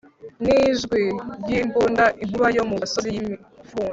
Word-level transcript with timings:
Nijwi 0.43 1.01
ryimbunda 1.41 2.05
inkuba 2.23 2.47
yo 2.57 2.63
mu 2.69 2.75
gasozi 2.81 3.09
yimipfunda 3.15 3.89